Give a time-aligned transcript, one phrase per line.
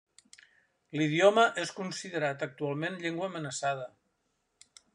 [0.99, 3.87] L'idioma és considerat actualment llengua amenaçada.